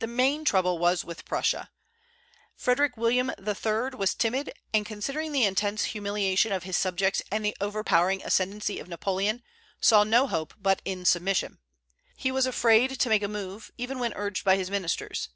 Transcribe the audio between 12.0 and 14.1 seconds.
He was afraid to make a move, even